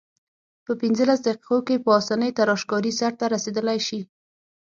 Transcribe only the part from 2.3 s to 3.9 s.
تراشکاري سرته رسیدلای